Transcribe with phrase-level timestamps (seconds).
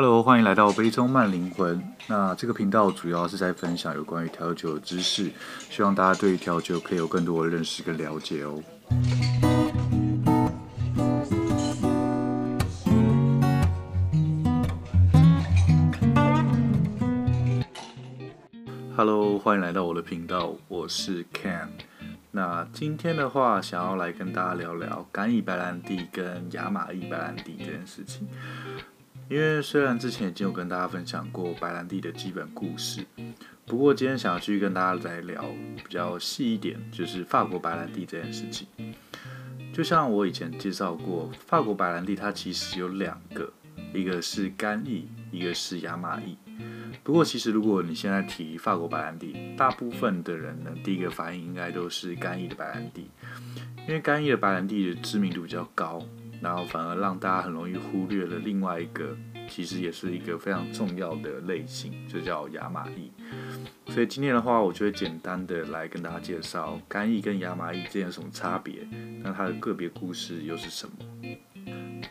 [0.00, 1.82] Hello，欢迎来到杯中慢灵魂。
[2.06, 5.28] 那这个频道主要是在分享有关于调酒的知识，
[5.68, 8.62] 希望大家对调酒可以有更多的认识跟了解哦。
[18.96, 21.70] Hello，欢迎来到我的频道，我是 Ken。
[22.30, 28.28] 那今天的话，想要来跟大家聊聊干邑白兰地跟亚马邑白兰地这件事情。
[29.30, 33.04] 因为虽然之前已经有跟大家分享过白兰地的基本故事，
[33.66, 35.44] 不过今天想要继续跟大家来聊
[35.76, 38.66] 比较细一点，就是法国白兰地这件事情。
[39.70, 43.52] 就像我以前介绍过，法国白兰地它其实有两个，
[43.92, 46.36] 一个是干邑，一个是亚玛邑。
[47.04, 53.10] 不过其实如果你现在提法国白兰地，大部分的人呢，第一个反应应该都是干邑的白兰地，
[53.86, 56.02] 因为干邑的白兰地的知名度比较高。
[56.40, 59.16] 然后反而让大家很容易忽略了另外一个，
[59.48, 63.10] 其实也是一个非常重要的类型，就叫亚玛邑。
[63.88, 68.86] 所以今天的话，我就会简单的来跟大家介绍干邑跟亚玛邑之间有什么差别，
[69.22, 70.92] 那它的个别故事又是什么？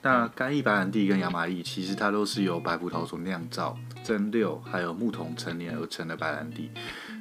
[0.00, 6.70] 那干邑白兰地跟亚玛邑其实它都是由白葡萄所酿造、蒸馏还有木桶陈年而成的白兰地。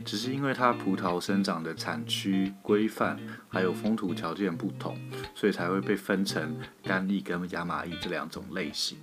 [0.06, 3.18] 只是因为它葡萄生长的产区规范，
[3.50, 4.98] 还有风土条件不同，
[5.34, 8.98] 所以才会被分成干邑跟亚玛邑这两种类型。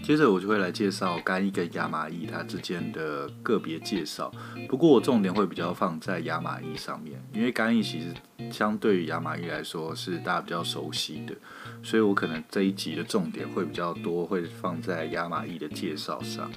[0.00, 4.32] 接着我就会来介绍干邑跟亚玛邑它之间的个别介绍。
[4.68, 8.14] 不过我重点会比较放在亚玛邑上面，因为干邑其实
[8.50, 11.34] 相对于亚玛邑来说是大家比较熟悉的，
[11.82, 16.48] 所以我可能这一集的重点会比较多，会放在亚玛邑的介绍上。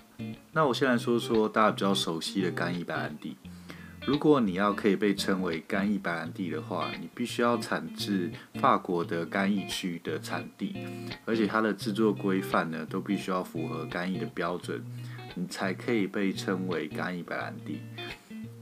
[0.52, 3.36] 那我先来说说大家比较熟悉的干邑白兰地。
[4.08, 10.76] 如果你要可以被称为干邑白兰地的话，你必须要产自法国的干邑区的产地，
[11.24, 14.84] 而且它的制作规范呢都必须要符合干邑的标准，
[15.36, 17.80] 你才可以被称为干邑白兰地。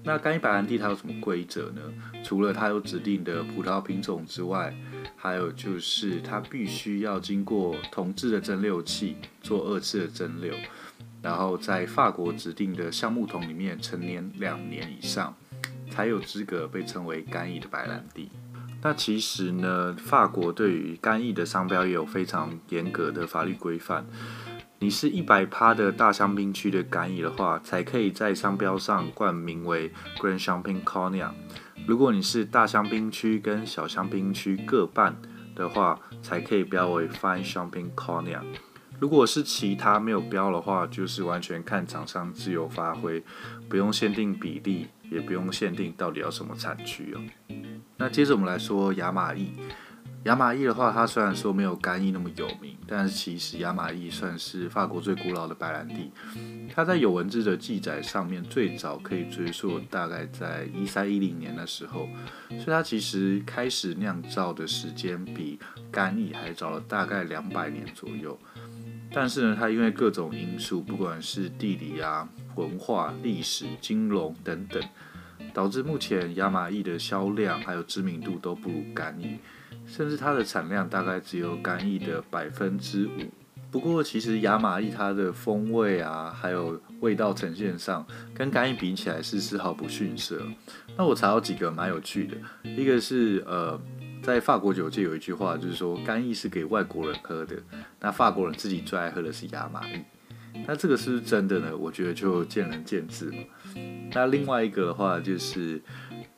[0.04, 1.82] 那干邑白兰地它有什么规则呢？
[2.22, 4.76] 除了它有指定的葡萄品种之外，
[5.16, 10.54] 还有就是它必须要经过铜制的蒸馏器做二次的蒸馏。
[11.22, 15.36] 然后在法国指定的橡木桶里面陈年两年以上，
[15.90, 18.30] 才有资格被称为干邑的白兰地。
[18.82, 24.06] 那其实呢，法国对于干邑的商标也有非常严格的法律规范。
[24.82, 31.34] 你是一百趴的大香槟区的干邑的话，才可以在商标上冠名为 Grand Champagne Cognac。
[31.86, 35.18] 如果你是大香槟区跟小香槟区各半
[35.54, 38.46] 的话，才可以标为 Fine Champagne Cognac。
[39.00, 43.24] 如果是其他没有标的话，就是完全看厂商自由发挥，
[43.70, 47.22] 不用限定比例，也不用限定到底要什么产区哦。
[47.98, 49.54] 那接着我们来说亚玛邑，
[50.24, 56.12] 亚玛邑的话，它虽然说没有干邑那么有名，但是其实亚玛邑算是法国最古老的白兰地。
[56.74, 62.08] 它在有文字的记载上面，最早可以追溯大概在一三一零年的时候，
[62.50, 65.60] 所以它其实开始酿造的时间比
[65.92, 68.38] 干邑还早了大概两百年左右。
[69.12, 74.82] 但是呢，它因为各种因素，不管是地理啊、文化、历史、金融等等，
[75.54, 79.40] 导致目前亚玛邑的销量还有知名度都不如干邑，
[79.88, 83.32] 甚至它的产量大概只有干邑的百分之五。
[83.72, 90.40] 不过，其实亚玛邑它的风味啊，还有味道呈现上，跟干邑比起来是丝毫不逊色。
[90.96, 93.80] 那我查到几个蛮有趣的，一个是呃。
[94.30, 97.56] 在法国酒界有一句话，就是说干邑是给外国人喝的，
[98.00, 100.04] 那法国人自己最爱喝的是亚玛邑。
[100.68, 101.76] 那这个是是真的呢？
[101.76, 103.38] 我觉得就见仁见智嘛。
[104.14, 105.82] 那另外一个的话，就是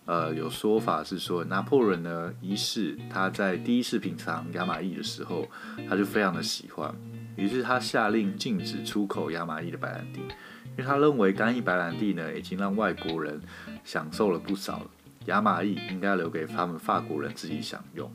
[0.06, 5.46] 呃，有说法是说拿破仑呢一世他在第一次品尝亚玛邑的时候，
[5.90, 6.96] 他就非常的喜欢，
[7.36, 13.42] 于是他下令禁止出口亚玛邑的白兰地，因为他认为干邑白兰地呢已经让外国人
[13.84, 14.88] 享受了不少了。
[15.26, 18.12] 亚玛邑应该留给他们法国人自己享用。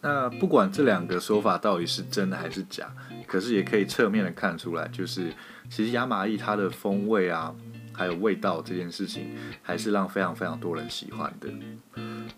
[0.00, 2.92] 那不管这两个说法到底是真的还是假，
[3.26, 5.32] 可是也可以侧面的看出来，就是
[5.68, 7.52] 其实亚玛邑它的风味啊，
[7.92, 11.48] 还有味道这件事情，还是让非常非常多人喜欢的。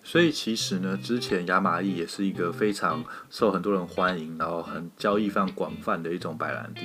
[0.02, 6.82] 所以其实呢，之前亚玛邑也是一个非常受很多人欢迎，然后很交易非常广泛的一种白兰地。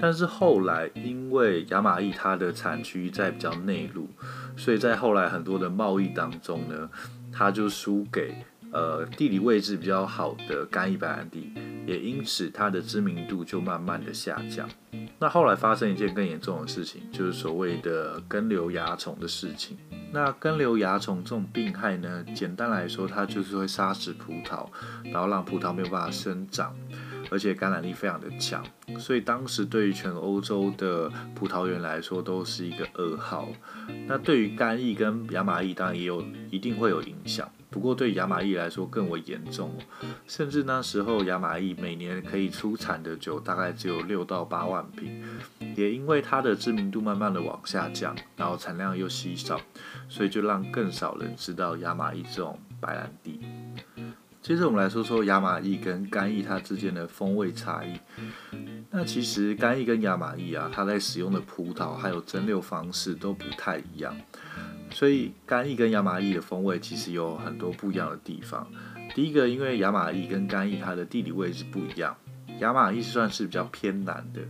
[0.00, 4.08] 但是后来，因为亚玛邑它的产区在比较内陆，
[4.56, 6.90] 所以在后来很多的贸易当中呢，
[7.32, 8.34] 它就输给
[8.72, 11.52] 呃地理位置比较好的干邑白兰地，
[11.86, 14.68] 也因此它的知名度就慢慢的下降。
[15.18, 19.78] 那后来发生一件更严重的事情，就是所谓的根瘤蚜虫的事情。
[20.12, 24.66] 那根瘤蚜虫这种病害呢，简单来说，它就是会杀死葡萄，
[25.04, 26.74] 然后让葡萄没有办法生长。
[27.34, 28.64] 而且感染力非常的强，
[28.96, 33.48] 所以当时对于全欧洲的葡萄园来说都是一个噩耗。
[34.06, 39.76] 那对于干邑跟亚玛邑当然也有一定会有影响，不过对亚玛邑来说更为严重，
[40.28, 45.20] 甚至那时候亚玛邑每年可以出产的酒大概只有六到八万瓶，
[45.74, 49.60] 也因为它的知名度慢慢的往下降，然后产量又稀少，
[50.08, 53.40] 所以就让更少人知道亚玛邑这种白兰地。
[54.44, 57.98] 接着我们来说说亚玛意跟干邑它之间的风味差异。
[58.90, 64.14] 那其实干邑跟亚玛意啊，它在使用的葡萄还有蒸馏方式都不太一样，
[64.90, 68.70] 所以干邑跟亚玛意的风味其实有很多不一样的地方。
[69.14, 72.14] 第一个，因为亚玛意跟干邑它的地理位置不一样，
[72.60, 74.42] 亚玛意算是比较偏南的，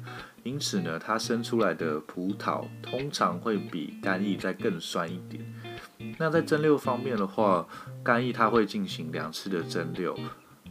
[0.43, 5.41] 因此呢，它生出来的葡萄通常会比干邑再更酸一点。
[6.19, 7.67] 那在蒸馏方面的话，
[8.03, 10.17] 干邑它会进行两次的蒸馏，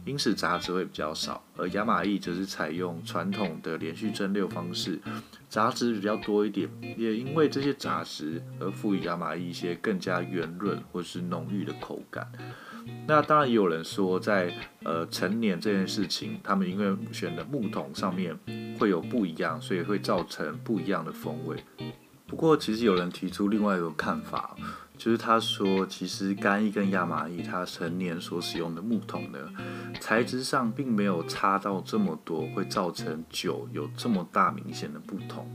[0.04, 4.98] 因此杂质会比较少；而亚玛邑则是采用传统的连续蒸馏方式，
[5.48, 6.68] 杂质比较多一点。
[6.96, 12.30] 也因为这些杂质而赋予亚玛邑一些更加圆润或是浓郁的口感。
[13.06, 18.38] 那当然也有人说在，在呃陈年这件事情，他们因为选的木桶上面
[18.78, 21.56] 会有不一样，所以会造成不一样的风味。
[22.26, 24.56] 不过其实有人提出另外一个看法。
[24.96, 29.38] 就是他说，其实干邑跟亚麻邑它成年所使用的木桶呢，
[30.00, 35.52] 材质上并没有差到这么多，会造成酒有这么大明显的不同。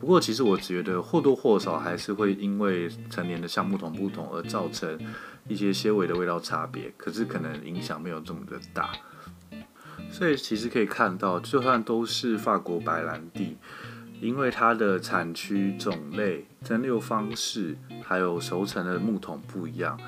[0.00, 4.98] 不过其实我觉得或多或少还是会因为成年的橡木桶不同而造成
[5.46, 8.90] 一些些微的味道差别，可是可能影响没有这么的大。
[10.10, 13.56] 所以其实可以看到，就算都是法国白兰地。
[14.20, 19.98] 因为它的产区、种类、蒸馏方式，还有熟成的木桶不一样，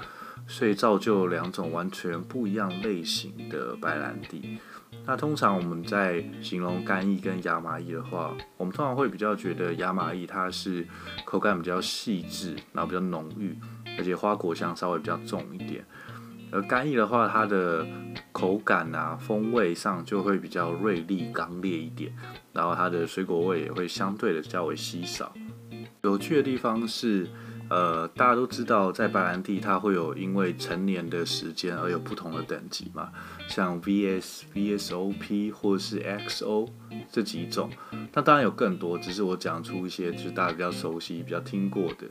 [0.47, 4.59] 所以造就两种完全不一样类型的白兰地。
[5.07, 10.87] 那通常我们在形容干邑跟亚玛邑的话，我们通常会比较觉得亚玛邑它是
[11.25, 13.57] 口感比较细致，然后比较浓郁，
[13.97, 15.85] 而且花果香稍微比较重一点。
[16.53, 17.87] 而干邑的话，它的
[18.41, 22.11] 口感啊，风味上就会比较锐利、刚烈一点，
[22.55, 25.31] 然后它的水果味也会相对的较为稀少。
[26.03, 27.29] 有趣的地方是，
[27.69, 33.11] 呃，大家都知道，在白兰地它会有因为陈年的时间而有不同的等级嘛，
[33.47, 36.71] 像 VS、VSOP 或是 XO
[37.13, 37.71] 这几种。
[38.15, 42.07] 那当然有更多，只是我讲出一些就是大家比较熟悉、比较听过的。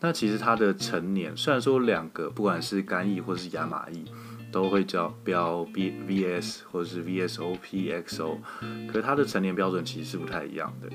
[0.00, 4.06] 那其实它的陈年，虽然说两个不管是干邑或是亚玛邑
[4.50, 8.38] 都会叫标 B VS 或者是 VSOP XO，
[8.86, 10.88] 可是它的成年标准其实是不太一样的。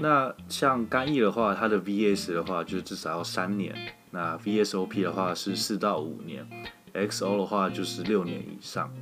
[0.00, 3.74] 那像干邑的话，它的 VS 的话就至少要三年，
[4.10, 6.46] 那 VSOP 的话是四到五年
[6.92, 8.92] ，XO 的话就是六年以上。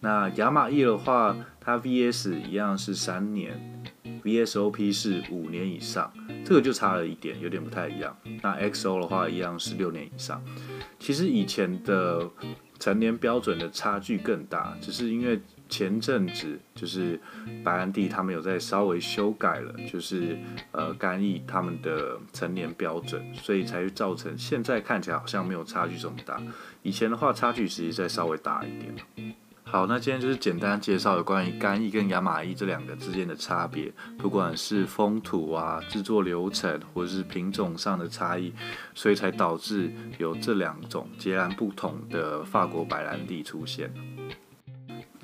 [0.00, 3.70] 那亚玛邑的话，它 VS 一样是三年。
[4.22, 6.10] VSOP 是五年以上，
[6.44, 8.16] 这个就差了一点，有点不太一样。
[8.42, 10.42] 那 XO 的话一样是六年以上。
[10.98, 12.28] 其实以前的
[12.78, 17.18] 成年标准的差距更大，只是因为前阵子就是
[17.64, 20.38] 白兰地他们有在稍微修改了，就是
[20.72, 26.40] 呃干邑他们的成年标准，所以才造成现在看起来好像没有差距这么大。
[26.82, 28.94] 以前的话差距实在稍微大一点。
[29.74, 38.52] 好，那今天就是简单介绍有关于干邑跟亚马邑这两个之间的差别，不管是风土啊、制作流程或者是品种上的差异，
[38.94, 43.92] 所以才导致有这两种截然不同的法国白兰地出现。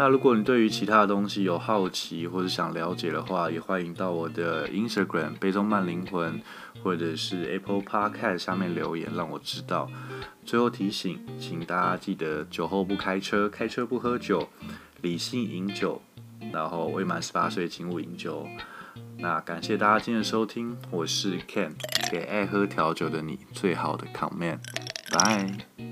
[0.00, 6.40] 那如果你对于其他的东西有好奇或者想了解的话，也欢迎到我的 Instagram 杯中慢灵魂，
[6.83, 9.90] 或者是 Apple Podcast 下面留言，让我知道。
[10.42, 14.49] 最后提醒，请大家记得酒后不开车，开车不喝酒，
[15.02, 16.00] 理性饮酒，
[16.50, 18.49] 然后未满十八岁请勿饮酒。
[19.19, 21.73] 那感谢大家今天的收听，我是 Ken，
[22.11, 24.61] 给爱喝调酒的你最好的 comment，
[25.12, 25.89] 拜。